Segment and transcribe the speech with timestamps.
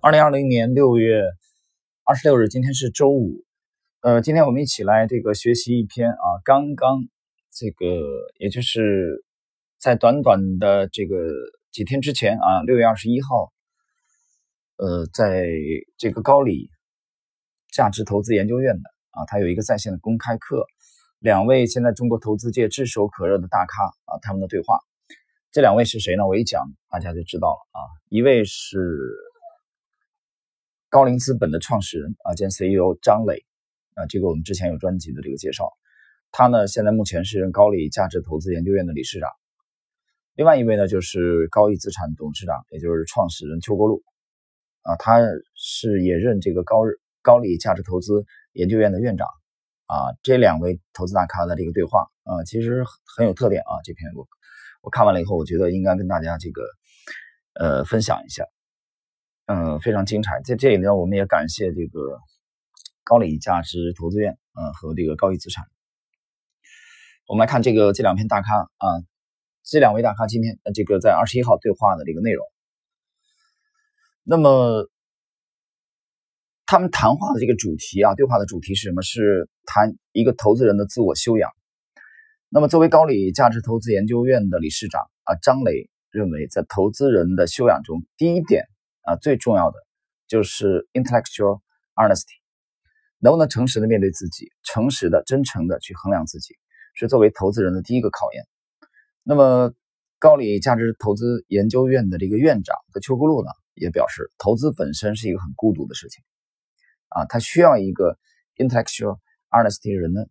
[0.00, 1.22] 二零二零年六月
[2.04, 3.44] 二十六日，今天是周五。
[4.00, 6.98] 呃，今天我们一起来这个学习一篇啊，刚刚
[7.52, 7.86] 这个，
[8.40, 9.24] 也就是
[9.78, 11.16] 在短短的这个
[11.70, 13.52] 几天之前啊，六月二十一号，
[14.76, 15.46] 呃，在
[15.96, 16.68] 这个高里
[17.70, 20.66] 价值投资研究院的啊，它有一个在线的公开课，
[21.20, 24.80] 两位现在中国投资界炙手可热的大咖啊，他们的对话。
[25.52, 26.26] 这两位是谁呢？
[26.26, 28.78] 我一讲大家就知道了啊，一位是。
[30.88, 33.46] 高瓴资本的创始人啊兼 CEO 张磊
[33.94, 35.70] 啊，这个我们之前有专辑的这个介绍。
[36.30, 39.30] 他呢现在目前是高瓴价值投资研究院的理事长。
[40.34, 44.02] 另外一位呢就是高毅资产董事长，也就是创始人邱国禄
[44.82, 45.18] 啊，他
[45.54, 46.76] 是也任这个高
[47.22, 49.26] 高瓴价值投资研究院的院长
[49.86, 49.96] 啊。
[50.22, 52.84] 这两位投资大咖的这个对话啊，其实
[53.16, 53.80] 很有特点啊。
[53.82, 54.28] 这篇我
[54.82, 56.62] 我看完了以后，我觉得应该跟大家这个
[57.54, 58.44] 呃分享一下。
[59.46, 60.40] 嗯，非常精彩。
[60.44, 62.18] 在这里呢，我们也感谢这个
[63.04, 65.64] 高瓴价值投资院，嗯，和这个高毅资产。
[67.26, 68.86] 我们来看这个这两篇大咖啊，
[69.64, 72.44] 这两位大咖今天呃这个在二十一号对话的这个内容。
[74.24, 74.88] 那么
[76.66, 79.02] 他们谈话的这个主题啊，对话的主题是什么？
[79.02, 81.50] 是谈一个投资人的自我修养。
[82.54, 88.66] 那么作为高瓴价值投资研究院的理事长啊，张磊认为，在投资人的修养中，第一点。
[89.04, 89.78] 啊，最重要的
[90.28, 91.60] 就是 intellectual
[91.96, 92.38] honesty，
[93.18, 96.54] 能不能诚实的面对自己，诚实的、真诚的去衡量自己，
[96.94, 98.44] 是作为投资人的第一个考验。
[99.24, 99.74] 那么，
[100.20, 106.22] 高瓴价值投资研究院的这个院长的邱国禄呢，也表示，投资本身是一个很孤独的事情，
[107.08, 108.16] 啊，他需要一个
[108.56, 109.18] intellectual
[109.50, 110.26] honesty 人呢，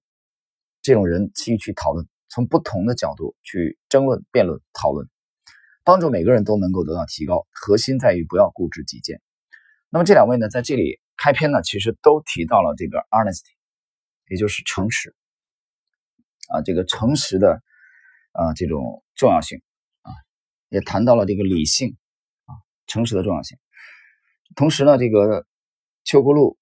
[0.82, 5.08] 这种人去去讨论，从不同的角度去争论、辩论、讨论。
[5.84, 9.20] 帮助每个人都能够得到提高，核心在于不要固执己见。
[9.90, 13.50] 那么这两位呢，在这里开篇呢，其实都提到了这个 honesty，
[14.30, 15.16] 也就是诚实
[16.50, 17.64] 啊，这个诚实的
[18.32, 19.60] 啊这种重要性
[20.04, 20.14] 啊，
[20.70, 21.98] 也谈到了这个理性
[22.46, 22.54] 啊，
[22.86, 23.58] 诚实的重要性。
[24.56, 25.48] 同时呢，这个
[26.04, 26.60] 邱国禄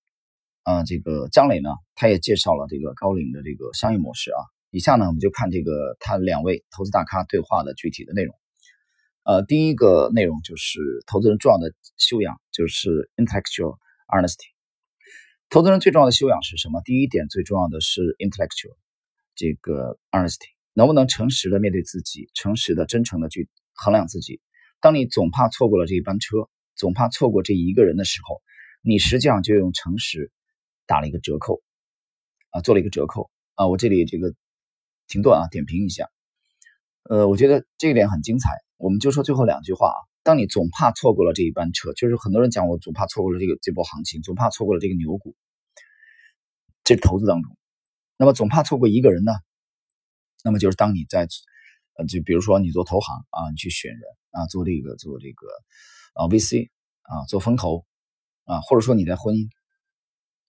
[0.69, 4.38] 啊，这个张磊呢，他也介绍了这个高瓴的这个商业模式啊。
[4.69, 8.35] 以下呢，我们就看这个他两位投资大咖对话的具体的内容。
[9.24, 14.46] 呃，第一个内容就是投资人重要的修养，就是 intellectual honesty。
[15.50, 16.84] 投资人最重要的修养是什么？
[16.86, 18.78] 第一点最重要的是 intellectual
[19.34, 24.40] 这个 honesty，能不能诚实的面对自己，诚实的、真诚的去衡量自己。
[24.81, 28.40] 当你总怕错过了这一班车，总怕错过这一个人的时候，
[28.84, 30.31] 你实际上就用诚实
[30.89, 31.61] 打了一个折扣
[32.50, 33.67] 啊，做了一个折扣啊。
[33.67, 34.33] 我这里这个
[35.07, 36.09] 停顿啊，点评一下。
[37.03, 38.50] 呃，我觉得这一点很精彩。
[38.77, 40.00] 我们就说最后两句话啊。
[40.23, 45.35] 当你总怕错过了这一班车，就是很多人讲我总怕错过了这个这波行情，总怕错过了这个牛股，
[46.83, 47.56] 这是投资当中。
[48.17, 49.31] 那么总怕错过一个人呢？
[50.44, 51.27] 那么就是当你在
[51.94, 54.01] 呃，就比如说你做投行啊，你去选人
[54.31, 55.47] 啊，做这个做这个
[56.13, 56.69] 啊 VC
[57.01, 57.85] 啊，做风投
[58.44, 59.47] 啊，或者说你在婚姻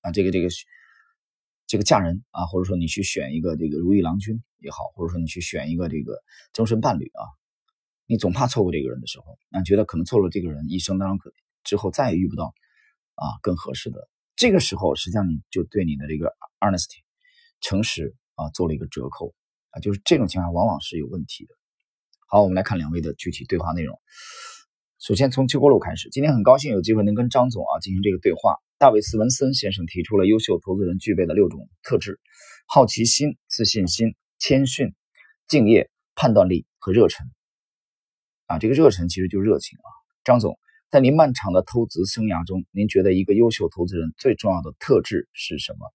[0.01, 0.49] 啊，这个这个
[1.67, 6.19] 这个嫁人啊，或者说你去选一个这个如意郎君也好，或者说你去选一个这个
[6.53, 7.25] 终身伴侣啊。
[8.07, 12.53] 你总怕错过这个人的时候，那觉得可能错过这个人，一生当中可之后再也遇不到
[13.15, 14.09] 啊更合适的。
[14.35, 16.99] 这个时候，实际上你就对你的这个 honesty
[17.61, 19.33] 诚实啊做了一个折扣
[19.71, 21.55] 啊，就是这种情况往往是有问题的。
[22.27, 23.97] 好，我们来看两位的具体对话内容。
[25.01, 28.59] 首先从邱国禄开始，今天很高兴有机会能跟张总啊进行这个对话。
[28.77, 32.21] 大卫斯文森先生提出了优秀投资人具备的六种特质：
[32.67, 34.95] 好奇心、自信心、谦逊、
[35.49, 37.27] 敬业、判断力和热忱。
[38.45, 39.89] 啊，这个热忱其实就是热情啊，
[40.23, 40.59] 张总，
[40.91, 45.91] 在您漫长的投资生涯中，您觉得一个优秀投资人最重要的特质是什么？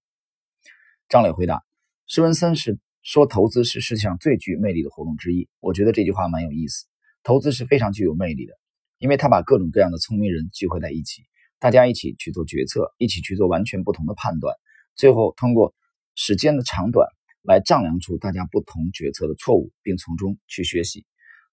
[1.08, 1.62] 张磊回答：
[2.08, 5.48] 施文森是说投资是世界上最具魅力的活动之一。
[5.60, 6.86] 我觉得这句话蛮有意思。
[7.22, 8.52] 投资是非常具有魅力的，
[8.98, 11.22] 因为他把各种各样的聪明人聚会在一起，
[11.58, 14.56] 大家一起去做决策，一起去做完全不同的判断，
[14.94, 15.74] 最后通过
[16.14, 17.08] 时间的长短
[17.42, 21.04] 来丈量出大家不同决策的错误，并从中去学习。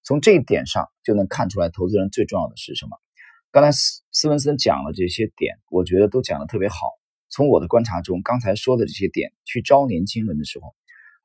[0.02, 2.98] 从这一点上就能看出来，投资人最重要的是什么？
[3.50, 6.76] 刚才斯斯文森讲了这些点，我觉得都讲的特别好。
[7.30, 10.74] 从我的观察中，刚才说的这些点，去招年轻人的时候，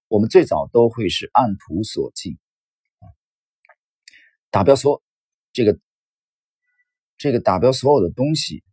[0.08, 2.38] 我们最早都会是按图索骥
[3.00, 3.10] 啊，
[4.50, 5.04] 打标说
[5.54, 5.80] 这个
[7.20, 8.64] 这个打标所有的东西，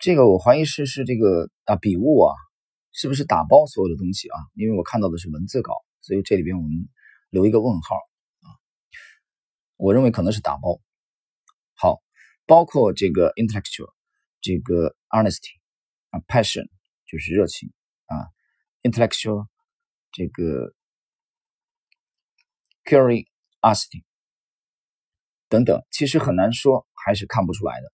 [0.00, 2.34] 这个我怀疑是是这个啊笔误啊，
[2.90, 4.36] 是不是打包所有的东西啊？
[4.54, 6.88] 因为我看到的是文字稿，所以这里边我们
[7.30, 8.50] 留一个问号啊。
[9.76, 10.80] 我认为可能是打包。
[11.74, 12.02] 好，
[12.46, 13.92] 包括这个 intellectual，
[14.40, 15.60] 这个 honesty
[16.10, 16.66] 啊，passion
[17.06, 17.72] 就是热情
[18.06, 18.26] 啊
[18.82, 19.46] ，intellectual
[20.10, 20.74] 这个
[22.84, 24.02] curiosity
[25.48, 27.92] 等等，其实很难说，还是看不出来的。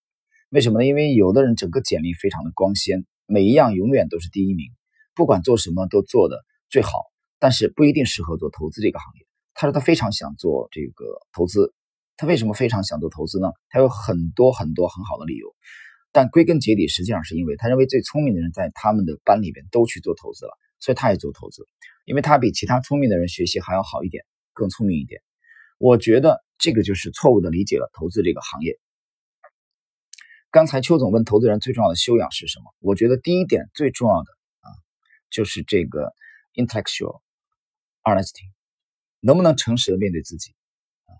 [0.50, 0.86] 为什么呢？
[0.86, 4.70] 因为有的人整个简历非常的光鲜，每一样永远都是第一名，
[5.14, 6.90] 不管做什么都做的最好，
[7.38, 9.26] 但是不一定适合做投资这个行业。
[9.54, 11.74] 他说他非常想做这个投资，
[12.16, 13.48] 他为什么非常想做投资呢？
[13.68, 15.54] 他有很多很多很好的理由，
[16.12, 21.66] 但归根结底，实际上是因为他认为最聪明的人在他们的班里边都去做投资了，所以他也做投资，
[22.04, 25.20] 因为他比其他聪明的人学习还要好一点，更聪明一点。
[25.78, 28.78] 我觉得这个就是错误的理解了投资这个行业。
[30.54, 32.72] 刚才邱总问投资人最重要的修养是什么？
[32.78, 34.30] 我觉得第一点最重要的
[34.60, 34.70] 啊，
[35.28, 36.14] 就是这个
[36.54, 37.22] intellectual
[38.04, 38.44] honesty，
[39.18, 40.52] 能不能诚实的面对自己
[41.06, 41.10] 啊，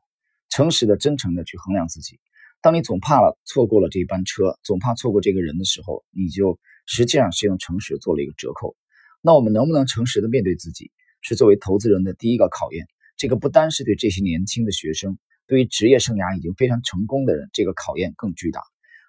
[0.51, 2.21] 诚实的、真诚的去衡量自己。
[2.63, 8.77] 当你总怕了错过了这一班车，总怕错过这个人的时候，你就实际上是用诚实做了一个折扣。
[9.21, 10.93] 那我们能不能诚实的面对自己，
[11.23, 12.87] 是作为投资人的第一个考验。
[13.17, 18.63] 这个不单是对这些年轻的学生，对于职业生涯已经非常成功的人，这个考验更巨大。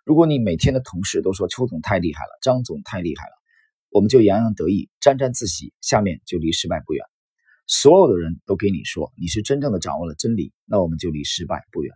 [0.05, 3.33] 如果你每天的同事都说邱总太厉害了，张总太厉害了，
[3.89, 7.03] 我们就洋洋得意、沾沾自喜，下面就离失败不远。
[7.65, 11.91] 所有的人都给你说你是真正的掌握了真理，那我们就离失败不远。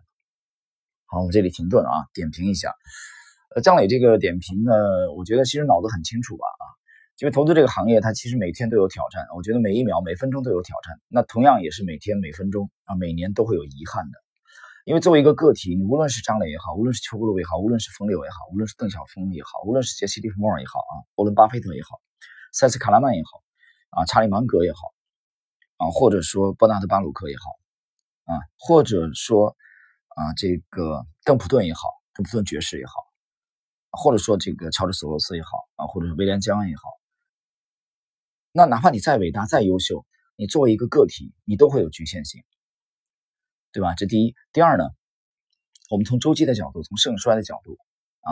[1.06, 2.74] 好，我们这里停顿啊，点评一下。
[3.54, 4.72] 呃，张磊这个点评呢，
[5.16, 6.66] 我觉得其实脑子很清楚吧啊，
[7.20, 14.18] 因为投资这个行业它其实每天都有挑战，我觉得每一秒、每分钟都有挑战，那同样也是每天、每分钟啊、每年都会有遗憾的。
[14.86, 22.00] 因为作为一个个体，你无论是张磊也好，无论是邱国禄也好，无论是冯柳也好，无论是邓小峰也好，无论是杰西·利弗莫尔也好啊，沃伦·巴菲特也好，
[22.52, 23.42] 塞斯·卡拉曼也好，
[23.90, 24.78] 啊，查理·芒格也好，
[25.76, 29.54] 啊，或者说伯纳德·巴鲁克也好，啊，或者说
[30.16, 31.82] 啊，这个邓普顿也好，
[32.14, 32.92] 邓普顿爵士也好，
[33.90, 36.82] 或者说这个乔治·索罗斯也好，啊，或者是威廉·江恩也好，
[38.50, 40.06] 那哪怕你再伟大、再优秀，
[40.36, 42.42] 你作为一个个体，你都会有局限性。
[43.72, 43.94] 对吧？
[43.94, 44.84] 这第一，第二呢？
[45.90, 47.76] 我们从周期的角度，从盛衰的角度
[48.20, 48.30] 啊，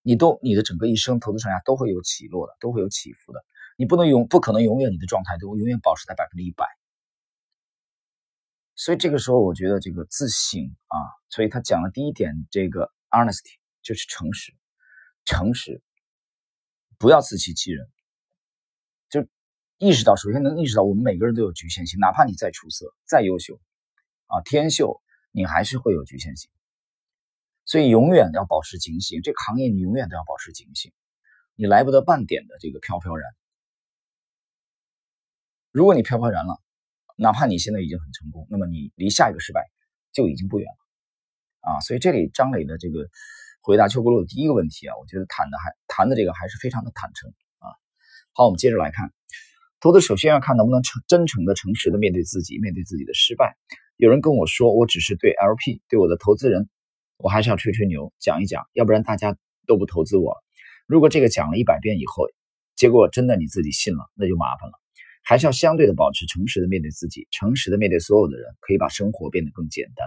[0.00, 3.44] 你都你的整个一生投资生涯都会有起落的，都会有起伏的。
[3.76, 6.66] 你不能永不可能永远你的状态都永远保持在百分之一百。
[8.74, 10.96] 所以这个时候，我觉得这个自省啊，
[11.28, 14.54] 所以他讲的第一点，这个 honesty 就是诚实，
[15.26, 15.82] 诚实，
[16.98, 17.86] 不要自欺欺人，
[19.10, 19.26] 就
[19.76, 23.60] 意识到，首先能意识到我们每个人都有局限性，哪怕你再出色、再优秀。
[24.26, 25.00] 啊，天秀，
[25.30, 26.50] 你还是会有局限性，
[27.64, 29.22] 所以永远要保持警醒。
[29.22, 30.92] 这个行业你永远都要保持警醒，
[31.54, 33.30] 你来不得半点的这个飘飘然。
[35.70, 36.60] 如果你飘飘然了，
[37.16, 39.70] 哪怕你现在已经很成功，那么你离下一个失败
[40.12, 41.72] 就已经不远了。
[41.72, 43.08] 啊，所以这里张磊的这个
[43.60, 47.70] 回答邱国禄的第一个问题啊，我觉得谈的还谈的这个还是非常的坦诚啊。
[48.32, 49.12] 好，我们接着来看，
[49.80, 53.56] 投资首先要看能不能诚真诚的、诚实的面对自己，面对自己的失败。
[53.96, 56.68] 有人跟我说，我只是对 LP 对我的投资人，
[57.16, 60.36] 我还是要吹吹牛，讲一讲，要不然大家都不投资我。
[60.86, 62.26] 如果这个讲了一百遍以后，
[62.74, 64.74] 结果真的你自己信了，那就麻烦了。
[65.22, 70.06] 还是要相对的保持诚实的面对自己，诚实的面对所有的人，可以把生活变得更简单。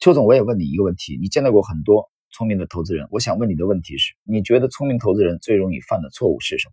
[0.00, 6.72] 邱总，我也问你一个问题，你见到过很多聪明的投资人，我想问你的问题是，你觉得聪明投资人最容易犯的错误是什么？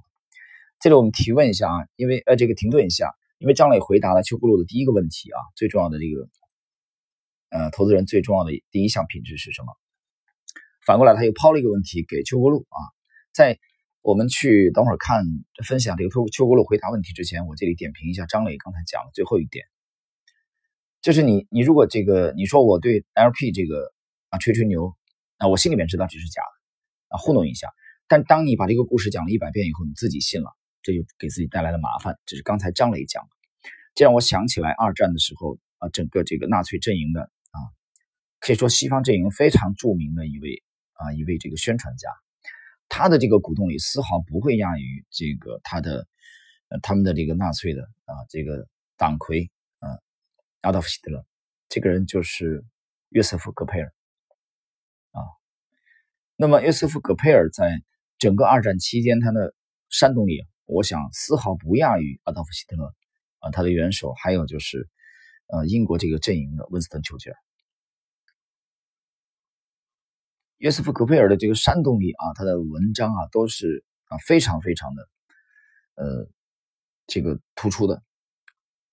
[0.80, 3.14] 这里我们提问一下啊，因为呃，这个停顿一下。
[3.38, 6.30] 因为张磊回答了邱国禄的第一个问题啊，最重要的这个，
[7.50, 9.74] 呃，投资人最重要的第一项品质是什么？
[10.86, 12.80] 反过来他又抛了一个问题给邱国禄啊，
[13.34, 13.60] 在
[14.02, 15.26] 我们去等会儿看
[15.66, 19.66] 分享这个邱邱国禄回答问题之前，我这里点评一下张磊刚才讲的最后一点，
[21.02, 23.92] 就是你你如果这个你说我对 LP 这个
[24.30, 24.96] 啊吹吹牛
[25.38, 27.68] 啊，我心里面知道这是假的啊糊弄一下，
[28.08, 30.56] 但当你把这个故事讲了一百遍以后，你自己信了。
[30.86, 32.16] 这就给自己带来了麻烦。
[32.28, 33.30] 这是刚才张磊讲的，
[33.96, 37.58] 这让我想起来二战的时候啊，整个这个纳粹阵营的啊，
[38.40, 40.62] 可以说西方阵营非常著名的一位
[40.94, 42.08] 啊一位这个宣传家，
[42.88, 46.08] 他的这个鼓动力丝毫不会亚于这个他的
[46.70, 49.50] 呃他们的这个纳粹的啊这个党魁
[49.80, 49.90] 啊
[50.62, 51.26] 阿道夫希特勒，
[51.68, 52.64] 这个人就是
[53.10, 53.92] 约瑟夫戈培尔
[55.14, 55.26] 啊。
[56.36, 57.82] 那么约瑟夫戈培尔在
[58.20, 59.56] 整个二战期间，他的
[59.90, 60.46] 煽动力。
[60.66, 62.94] 我想丝毫不亚于阿道夫·希特勒
[63.40, 64.90] 啊，他的元首，还有就是，
[65.48, 67.36] 呃，英国这个阵营的温斯顿·丘吉尔、
[70.58, 75.10] 约瑟夫·戈培尔的这个煽动力啊，他的文章啊，都是啊非常非常的，
[75.96, 76.30] 呃，
[77.06, 78.02] 这个突出的。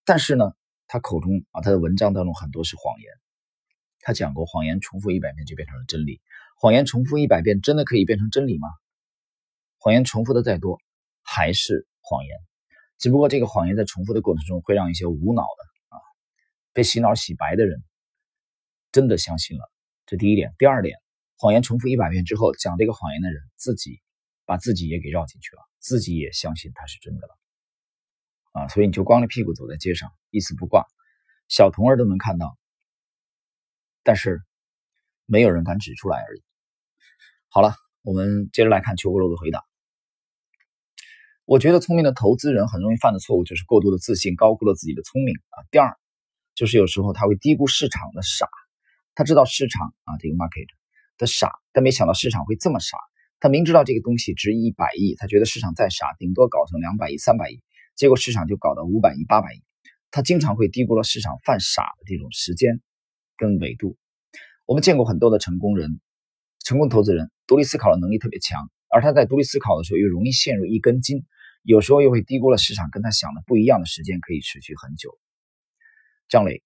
[0.04, 0.52] 但是呢，
[0.86, 3.10] 他口中啊，他的文章当中很多是谎言
[4.00, 6.20] 他讲过，谎言重复一百遍就变成了真理。
[6.58, 8.68] 谎言重复一百遍，真的可以变成真理吗？
[9.78, 10.80] 谎言重复的再多，
[11.22, 12.36] 还是谎言。
[12.98, 16.00] 只不过这个谎言在重复的过程中，会让一些无脑的啊，
[16.72, 17.82] 被洗脑洗白的人
[18.92, 19.70] 真的相信了。
[20.06, 20.54] 这第一点。
[20.58, 20.98] 第二点，
[21.36, 24.00] 谎言重复一百遍之后，讲这个谎言的人自己
[24.44, 27.38] 把自己也给绕进去了，自己也相信它是真的了
[28.52, 28.68] 啊。
[28.68, 30.86] 所以你就光着屁股走在街上，一丝不挂，
[31.48, 32.56] 小童儿都能看到。
[34.04, 34.42] 但是
[35.26, 36.42] 没有人敢指出来而已。
[37.48, 39.64] 好了，我们接着来看邱国楼的回答。
[41.44, 45.56] 我觉得聪明的投资人很容易犯的错误就是过度的自信，高估了自己的聪明啊。
[45.70, 45.96] 第二，
[46.54, 48.46] 就是有时候他会低估市场的傻。
[49.14, 50.66] 他知道市场啊这个 market
[51.18, 52.96] 的傻，但没想到市场会这么傻。
[53.40, 57.60] 他明知道这个东西值一百亿，他觉得市场再傻，顶多搞成两百亿、三百亿，
[57.96, 59.62] 结果市场就搞到五百亿、八百亿。
[60.10, 62.80] 他经常会低估了市场犯傻的这种时间。
[63.38, 63.96] 跟维度，
[64.66, 66.00] 我们见过很多的成功人、
[66.64, 71.24] 成功投资人，独立思考的能力特别强，而他在独立思考的时候又容易陷入一根筋，
[71.62, 75.18] 有时候又会低估了市场跟他想的不一样的时间可以持续很久。
[76.28, 76.62] 张磊，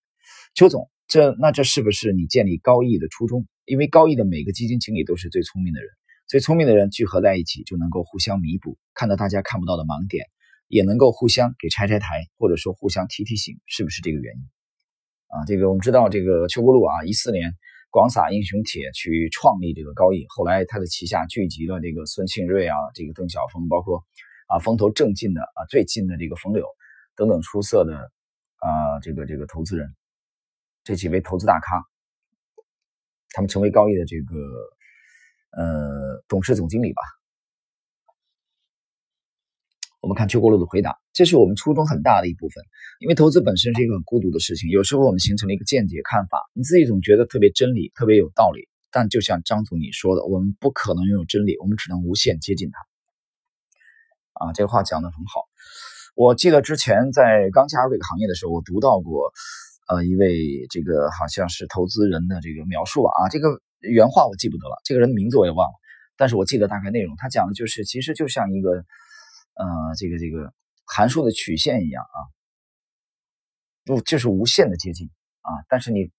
[0.54, 3.47] 邱总，这那这是不是你建立高毅的初衷？
[3.64, 5.88] 因为高毅的每个基金经理都是最聪明的人，
[6.26, 10.26] 最聪明的人聚合在一起就能够互相弥补，看到大家看不到的盲点，
[10.66, 14.40] 也能够互相给拆拆台，或者说互相提提醒，是不是这个原因？
[15.28, 17.54] 啊，这个我们知道，这个邱国禄啊，一四年
[17.97, 24.05] 广撒英雄帖去创立这个高毅，后来他的旗下聚集了这个孙庆瑞啊，这个邓小峰，包括
[24.49, 26.67] 啊风头正劲的啊最近的这个冯柳
[27.17, 27.97] 等等出色的
[28.59, 29.97] 啊这个这个投资人，
[30.85, 31.83] 这几位投资大咖，
[33.31, 34.37] 他们成为高毅的这个
[35.53, 37.00] 呃董事总经理吧。
[40.06, 42.62] 我们看邱国禄的回答，这是我们初衷很大的一部分。
[43.00, 48.68] 因为投资本身是一个很孤独的事情，有时候我们形成了一个见解看法，你自己总觉得特别真理，特别有道理。
[48.92, 54.46] 但就像张总你说的，我们不可能拥有真理，我们只能无限接近它。
[54.46, 55.42] 啊，这个话讲的很好。
[56.14, 59.32] 我记得之前在刚加入这个行业的时候，我读到过，
[59.88, 65.75] 呃，一位这个好像是投资人的这个描述吧啊，这个原话我记不得了，这个人的名字我也忘了，
[66.16, 68.84] 但是我记得大概内容，他讲的就是其实就像一个。
[69.56, 70.52] 呃，这个这个
[70.84, 72.18] 函数的曲线一样啊，
[73.84, 75.10] 不就是无限的接近
[75.40, 75.50] 啊？
[75.68, 76.12] 但是你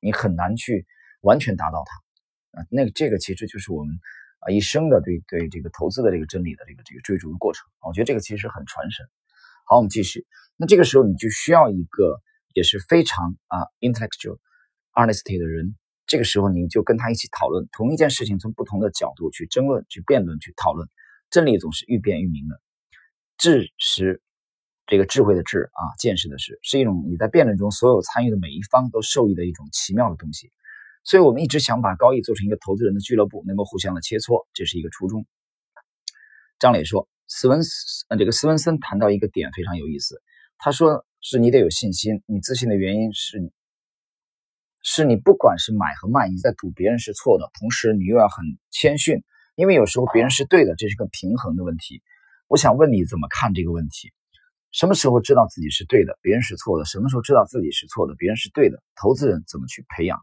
[0.00, 0.84] 你很难去
[1.20, 2.66] 完全达到它啊。
[2.70, 3.96] 那这个其实就是我们
[4.40, 7.64] 啊一生的对对这个投资的这个真理的这个这个追逐的过程。
[7.86, 9.06] 我觉得这个其实很传神。
[9.64, 10.26] 好，我们继续。
[10.56, 12.20] 那这个时候你就需要一个
[12.52, 14.38] 也是非常啊 intellectual
[14.92, 15.76] honesty 的人。
[16.06, 20.88] 这个时候你就跟他一起讨论同一件事情，从不同的角度去争论、去辩论、去讨论。
[21.36, 22.62] 真理总是愈辩愈明的，
[23.36, 24.22] 智识，
[24.86, 30.50] 这个智慧的智啊，见识的识，是一种你在辩论中所有参与的每一方都受益的一种奇妙的东西。
[31.04, 35.26] 所以，我们一直想把高毅做成一个投资人的俱乐部，能够互相的切磋，这是一个初衷。
[36.58, 40.22] 张磊说，斯文斯，这个斯文森谈到一个点非常有意思，
[40.56, 43.52] 他说是你得有信心，你自信的原因是，
[44.80, 49.22] 是你不管是买和卖，你在赌别人是错的，同时你又要很谦逊。
[49.56, 52.02] 因为有时候别人是对的，这是个平衡的问题。
[52.46, 54.12] 我想问你怎么看这个问题？
[54.70, 56.84] 什么时候知道自己是对的，别人是错的？
[56.84, 58.82] 什么时候知道自己是错的，别人是对的？
[58.94, 60.20] 投资人怎么去培养？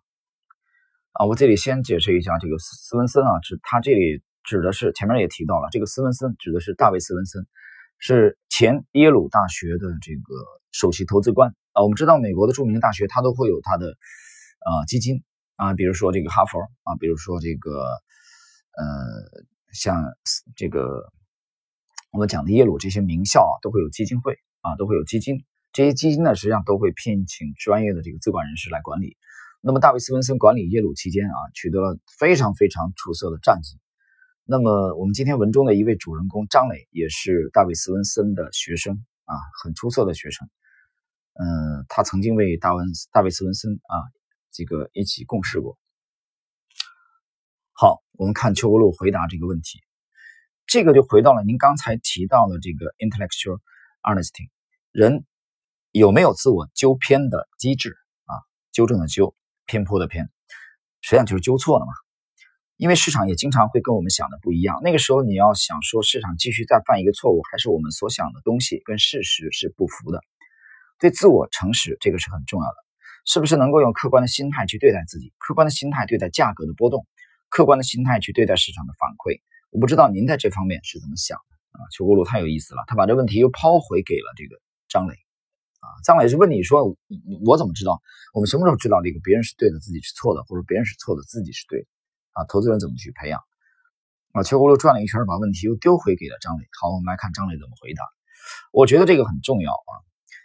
[1.13, 7.47] 啊，我这里先解释一下，这个斯文森啊，指他这里指的是前面也提到了，这个斯文森指的是大卫斯文森，
[7.97, 10.35] 是前耶鲁大学的这个
[10.71, 11.81] 首席投资官啊。
[11.81, 15.23] 我们知道美国的著名大学，它都会有它的呃基金
[15.55, 17.83] 啊，比如说这个哈佛啊，比如说这个。
[18.75, 20.03] 呃，像
[20.55, 21.11] 这个
[22.11, 25.45] 我们讲的耶鲁这些名校啊，都会有基金会啊，都会有基金。
[25.71, 29.17] 这些基金呢，实际上都会聘请专业的这个资管人士来管理。
[29.61, 33.79] 那么，大卫斯文森管理耶鲁期间啊，取得了非常非常出色的战绩。
[34.45, 40.49] 那么，我们今天文中的一位主人公张磊，也是大卫斯文森的学生啊，很出色的学生。
[41.35, 43.97] 嗯，他曾经为大文大卫斯文森啊，
[44.51, 45.77] 这个一起共事过。
[47.75, 49.81] 好，我们看邱国禄回答这个问题，
[50.67, 53.57] 这个就回到了您刚才提到的这个 intellectual
[54.03, 54.49] honesty，
[54.91, 55.25] 人
[55.91, 58.37] 有没有自我纠偏的机制啊？
[58.71, 60.29] 纠正的纠，偏颇的偏，
[61.01, 61.93] 实际上就是纠错了嘛。
[62.77, 70.21] 因为市场也经常会跟我们想的不一样，那个时候你要想说市场继续再犯一个错误，还是我们所想的东西跟事实是不符的，
[70.99, 72.75] 对自我诚实这个是很重要的，
[73.25, 77.07] 是不是能够用客观的心态去对待自己，客观的心态对待价格的波动？
[77.53, 79.37] 客观的心态去对待市场的反馈，
[79.69, 81.85] 我不知道您在这方面是怎么想的啊？
[81.93, 85.13] 邱国禄太有意思了，他把这问题又抛回给了这个张磊
[85.77, 85.85] 啊。
[86.03, 86.97] 张磊是问你说，
[87.45, 88.01] 我怎么知道？
[88.33, 91.87] 我们什么时候知道这个别人是对的，自己是错的，或者别人是错的，自己是对的？
[92.33, 93.39] 啊，投资人怎么去培养？
[94.31, 96.65] 啊，邱国禄转了一圈，把问题又丢回给了张磊。
[96.81, 98.01] 好，我们来看张磊怎么回答。
[98.71, 99.93] 我觉得这个很重要啊，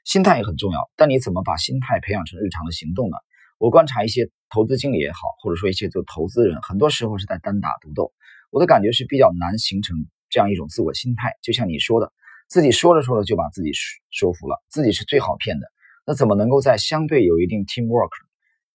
[0.04, 0.90] 心态也很重要。
[0.94, 3.16] 但你怎么把心态培养成日常的行动呢？
[3.56, 8.12] 我观察一些投资经理也好，或者说一些做投资人，很多时候是在单打独斗。
[8.50, 9.96] 我的感觉是比较难形成
[10.30, 11.34] 这样一种自我心态。
[11.42, 12.12] 就像你说的，
[12.48, 13.72] 自己说着说着就把自己
[14.10, 15.66] 说服了，自己是最好骗的。
[16.06, 18.10] 那怎么能够在相对有一定 teamwork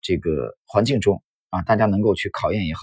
[0.02, 2.82] 这个环境中啊，大家能够去考验也好？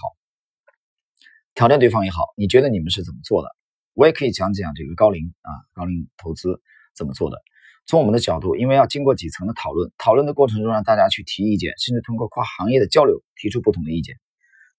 [1.53, 3.49] 挑战对方也好，你觉得你们是怎么做的？
[3.93, 6.61] 我也可以讲讲这个高龄啊，高龄投资
[6.95, 7.37] 怎么做的。
[7.85, 14.17] 从我们的角度，因为要经过几层的讨论，讨论的过程中让大家去提意见，甚至通过跨行业的交流提出不同的意见。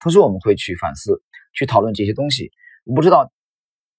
[0.00, 2.50] 同时，我们会去反思、去讨论这些东西。
[2.84, 3.32] 我不知道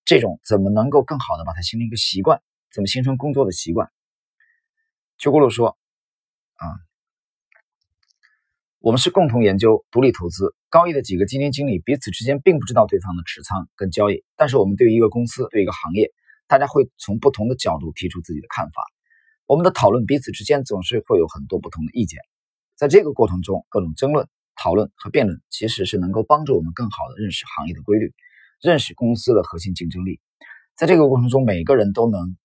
[0.04, 2.42] 这种怎么能够更好的把它形成一个习惯，
[2.72, 3.90] 怎么形成工作的习惯？
[5.18, 5.78] 邱国禄说
[6.56, 6.68] ：“啊。”
[8.80, 10.54] 我们是共同研究独立投资。
[10.70, 16.12] 高毅的几个基金经理彼此之间并不知道对方的持仓跟交易，但是我们对于一个公司、对一个行业，
[16.48, 18.84] 大家会从不同的角度提出自己的看法。
[19.46, 22.20] 我们的讨论彼此之间总是会有很多不同的意见，
[22.76, 28.14] 在这个过程中，各种争论、讨论和辩论其实是能够帮助我们更好的认识行业的规律，
[28.62, 30.22] 认识公司的核心竞争力。
[30.76, 32.38] 在这个过程中，每个人都能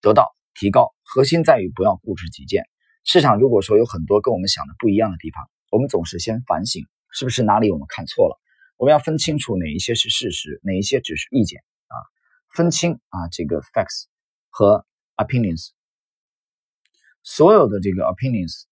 [0.00, 0.94] 得到提高。
[1.02, 2.64] 核心在于不要固执己见。
[3.04, 8.40] 市场如果说有很多跟我们想的不一样的地方，我们总是先反省，是不是哪里我们看错了？
[8.76, 11.94] 我们要分清楚哪一些是事实，哪一些只是意见啊？
[12.50, 14.06] 分清啊这个 facts
[14.50, 14.84] 和
[15.16, 15.70] opinions。
[17.22, 18.64] 所有的这个 opinions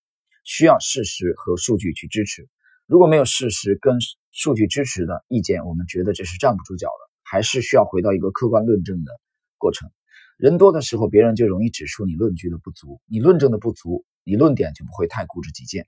[0.44, 2.48] 需要事实和数据去支持。
[2.86, 3.98] 如果没有事实跟
[4.30, 9.12] 数据支持的意见，我们觉得这是站不住脚的，还是需要回到一个客观论证的
[9.58, 9.90] 过程。
[10.36, 14.04] 人多的时候，别人就容易指出你论据的不足，你论证的不足。
[14.26, 15.86] 你论点就不会太固执己见，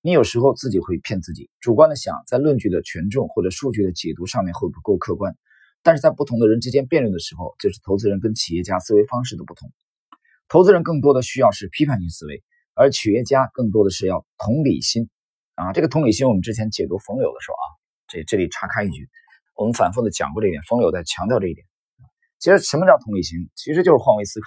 [0.00, 5.36] 你有时候自己会骗自己，主观的想在论据的权重或者数据的解读上面会不够客观，
[5.84, 9.72] 但是在不同的人之间辩论的时候，就是投资人跟企业家思维方式的不同。
[10.48, 12.42] 投资人更多的需要是批判性思维，
[12.74, 15.08] 而企业家更多的是要同理心
[15.54, 15.72] 啊。
[15.72, 17.66] 这个同理心，我们之前解读冯柳的时候啊，
[18.08, 19.08] 这这里插开一句，
[19.56, 21.66] 我们反复的讲过这一点，冯柳在强调这一点。
[22.38, 23.50] 其实什么叫同理心？
[23.54, 24.46] 其实就是换位思考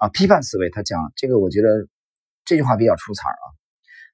[0.00, 0.70] 啊，批判思维。
[0.70, 1.88] 他讲这个，我觉得。
[2.46, 3.44] 这句话比较出彩啊！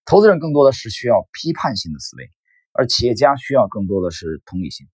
[0.05, 2.29] 投资人更多的是需要批判性的思维，
[2.73, 4.87] 而企业家需要更多的是同理心。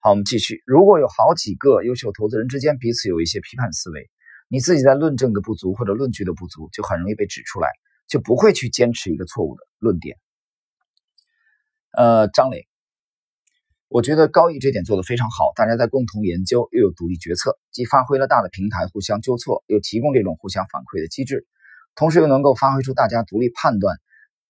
[0.00, 0.64] 好，我们继续。
[0.66, 4.10] 如果有好几个优秀投资人之间彼此有一些批判思维，
[4.48, 7.68] 你自己在论证的不足或者论据的不足，就很容易被指出来，
[8.06, 10.18] 就不会去坚持一个错误的论点。
[11.90, 12.68] 呃，张磊，
[13.88, 21.46] 我觉得高毅这点做得非常好，大家在共同研究，又有独立决策，既发挥了大的平台互相纠错，又提供这种互相反馈的机制。
[21.94, 23.96] 同时又能够发挥出大家独立判断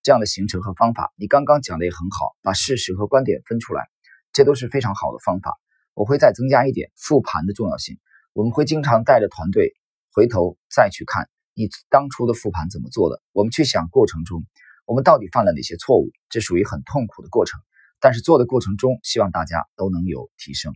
[0.03, 3.87] 这样的形成和方法，你刚刚讲的也很好，把事实和观点分出来，
[4.33, 5.55] 这都是非常好的方法。
[5.95, 7.99] 我会再增加一点复盘的重要性，
[8.35, 9.75] 我们会经常带着团队
[10.17, 14.47] 回头再去看你当初的复盘怎么做的，我们去想过程中
[14.87, 17.61] 我们到底犯了哪些错误，这属于很痛苦的过程，
[18.01, 20.73] 但是做的过程中希望大家都能有提升。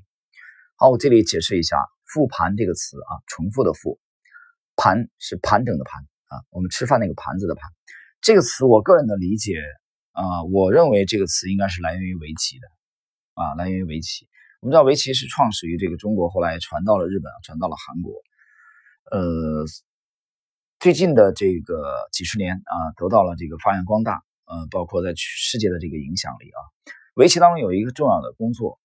[0.77, 3.99] 好，我这里解释一下“复盘”这个词啊，重复的复，
[4.77, 6.03] 盘是盘整的盘。
[6.27, 7.73] 啊，我们吃饭那个盘子的盘，
[8.21, 9.55] 这个词我个人的理解
[10.13, 12.69] 啊，我认为这个词应该是来源于围棋的
[13.35, 14.29] 啊，来源于围棋。
[14.61, 18.13] 我们知道围棋是创始于这个中国，后来传到了日本，传到了韩国。
[19.11, 19.65] 呃，
[20.79, 26.59] 最近的这个几十年啊，得到了这个发扬光大，呃，包括在世界的这个影响力啊。
[27.15, 28.79] 围棋当中有一个重要的工作，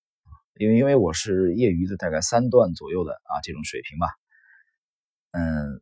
[0.58, 4.08] 因为因为我是业余的，大概三段左右的啊这种水平吧，
[5.32, 5.80] 嗯。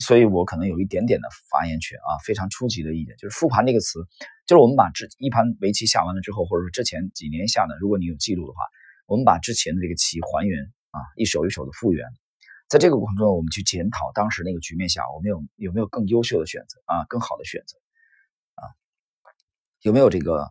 [0.00, 4.00] 所以我可能有一点点的发言权啊，非常初级的意见，就是复盘这个词，
[4.44, 8.58] 就是我们把这一盘围棋下完了之后，或者说之前几年下的，如果你有记录的话，
[9.06, 12.04] 我们把之前的这个棋还原啊，一手一手的复原，
[12.68, 17.78] 在这个过程中，我们去检讨当时那个局面下，我们有有没有更优秀的选择啊，更好的选择
[18.54, 18.62] 啊，
[19.82, 20.50] 有没有这个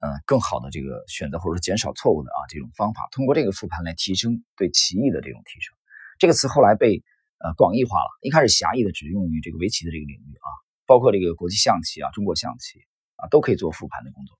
[0.00, 5.76] 呃更好的这个选择，或者说减少错误的啊这种方法，通过这个复盘来提升对棋艺的这种提升。
[6.18, 7.02] 这个词后来被。
[7.40, 10.50] 呃，广义化了，一开始狭义的只用于这个围棋的这个领域啊，
[10.86, 12.80] 包括这个国际象棋啊、中国象棋
[13.14, 14.36] 啊，都可以做复盘的工作。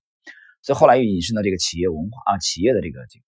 [0.61, 3.19] 所以后来又引申到这个企业文化啊、企业的这个这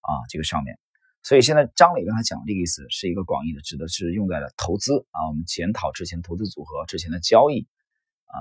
[0.00, 0.80] 啊这个上面。
[1.22, 7.68] 所以现在张磊刚才讲的这个意思是一个广义的，指的是用在了投资啊，我们检讨之前投资组合之前的交易
[8.24, 8.36] 啊。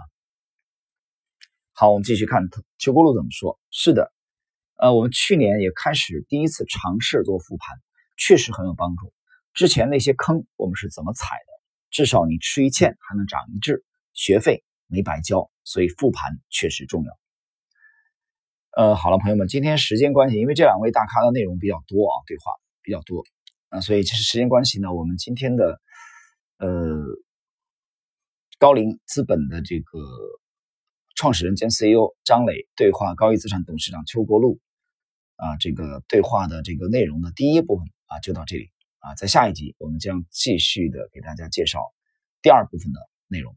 [1.73, 3.59] 好，我们继续看邱国禄怎么说。
[3.69, 4.13] 是的，
[4.77, 7.77] 呃，我们去年也开始第一次尝试做复盘，
[8.17, 9.13] 确实很有帮助。
[9.53, 11.51] 之前那些坑我们是怎么踩的？
[11.89, 17.19] 至少你吃一堑还能长一智，学费没白交，所以复盘确实重要。
[18.71, 23.23] 呃，好了，朋友们，今天时间关系，因为这两位大咖的内容比较多啊，对话比较多
[23.69, 25.79] 啊，所以其实时间关系呢，我们今天的
[26.57, 26.67] 呃
[28.57, 29.99] 高瓴资本的这个
[31.15, 34.59] 创始人兼 CEO 张磊对话高毅资产董事长邱国禄
[35.35, 41.79] 啊，这个对话的这个内容的第一部分啊，就到这里啊，在下一集我们将继续的给大家介绍
[42.41, 43.55] 第二部分的内容。